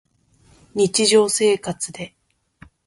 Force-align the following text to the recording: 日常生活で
日常生活で 0.73 2.15